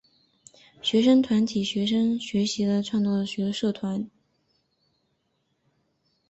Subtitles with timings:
[0.81, 4.09] 学生团体学习之余创立了许多社团。